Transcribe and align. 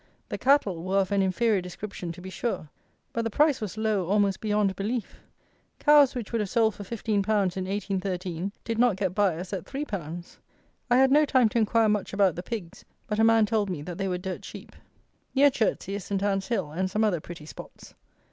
The 0.29 0.37
cattle 0.39 0.81
were 0.83 0.97
of 0.97 1.11
an 1.11 1.21
inferior 1.21 1.61
description 1.61 2.11
to 2.13 2.21
be 2.21 2.31
sure; 2.31 2.69
but 3.13 3.21
the 3.21 3.29
price 3.29 3.61
was 3.61 3.77
low 3.77 4.07
almost 4.07 4.41
beyond 4.41 4.75
belief. 4.75 5.19
Cows, 5.77 6.15
which 6.15 6.31
would 6.31 6.41
have 6.41 6.49
sold 6.49 6.73
for 6.73 6.81
15_l._ 6.83 7.15
in 7.19 7.21
1813, 7.65 8.51
did 8.63 8.79
not 8.79 8.95
get 8.95 9.13
buyers 9.13 9.53
at 9.53 9.65
3_l._ 9.65 10.37
I 10.89 10.97
had 10.97 11.11
no 11.11 11.23
time 11.23 11.49
to 11.49 11.59
inquire 11.59 11.87
much 11.87 12.13
about 12.13 12.33
the 12.35 12.41
pigs, 12.41 12.83
but 13.05 13.19
a 13.19 13.23
man 13.23 13.45
told 13.45 13.69
me 13.69 13.83
that 13.83 13.99
they 13.99 14.07
were 14.07 14.17
dirt 14.17 14.41
cheap. 14.41 14.71
Near 15.35 15.51
Chertsey 15.51 15.93
is 15.93 16.05
Saint 16.05 16.23
Anne's 16.23 16.47
Hill 16.47 16.71
and 16.71 16.89
some 16.89 17.03
other 17.03 17.19
pretty 17.21 17.45
spots. 17.45 17.93